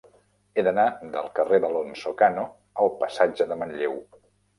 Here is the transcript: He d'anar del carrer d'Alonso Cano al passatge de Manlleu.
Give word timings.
He 0.55 0.61
d'anar 0.67 0.85
del 1.15 1.27
carrer 1.39 1.59
d'Alonso 1.65 2.13
Cano 2.21 2.45
al 2.85 2.89
passatge 3.05 3.49
de 3.53 3.59
Manlleu. 3.61 3.95